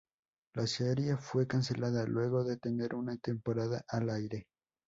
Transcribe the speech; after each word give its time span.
La 0.55 0.65
serie 0.65 1.15
fue 1.15 1.45
cancelada 1.45 2.07
luego 2.07 2.43
de 2.43 2.57
tener 2.57 2.95
una 2.95 3.17
temporada 3.17 3.83
al 3.87 4.09
aire. 4.09 4.47